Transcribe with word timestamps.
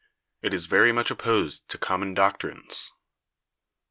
It 0.41 0.51
is 0.51 0.65
very 0.65 0.91
much 0.91 1.11
opposed 1.11 1.69
to 1.69 1.77
common 1.77 2.15
doctrines. 2.15 2.91